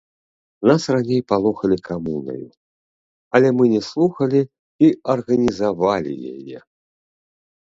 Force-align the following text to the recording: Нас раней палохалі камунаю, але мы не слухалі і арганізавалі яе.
Нас 0.69 0.81
раней 0.93 1.19
палохалі 1.31 1.75
камунаю, 1.89 2.47
але 3.37 3.47
мы 3.59 3.63
не 3.75 3.81
слухалі 3.91 4.41
і 4.89 4.91
арганізавалі 5.17 6.13
яе. 6.35 6.57